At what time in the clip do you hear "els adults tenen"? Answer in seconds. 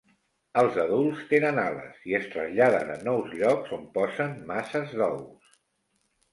0.61-1.59